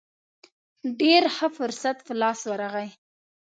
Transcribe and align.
ډېر 0.99 1.23
ښه 1.35 1.47
فرصت 1.57 1.97
په 2.07 2.13
لاس 2.21 2.39
ورغی. 2.51 2.89